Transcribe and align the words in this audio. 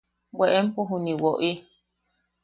–¡Bwe 0.33 0.47
empo 0.59 0.79
juniʼi 0.89 1.13
woʼi! 1.23 1.51